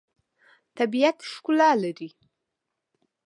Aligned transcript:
طبیعت 0.77 1.17
ښکلا 1.31 1.71
لري. 1.83 2.09